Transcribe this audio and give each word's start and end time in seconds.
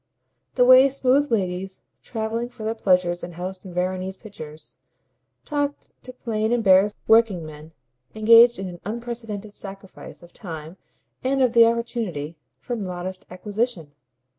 The 0.55 0.65
way 0.65 0.89
smooth 0.89 1.29
ladies, 1.31 1.83
travelling 2.01 2.49
for 2.49 2.63
their 2.63 2.73
pleasure 2.73 3.13
and 3.21 3.35
housed 3.35 3.67
in 3.67 3.73
Veronese 3.75 4.17
pictures, 4.17 4.77
talked 5.45 5.91
to 6.01 6.11
plain 6.11 6.51
embarrassed 6.51 6.95
workingmen, 7.07 7.71
engaged 8.15 8.57
in 8.57 8.67
an 8.67 8.81
unprecedented 8.83 9.53
sacrifice 9.53 10.23
of 10.23 10.33
time 10.33 10.77
and 11.23 11.43
of 11.43 11.53
the 11.53 11.67
opportunity 11.67 12.35
for 12.57 12.75
modest 12.75 13.27
acquisition! 13.29 13.91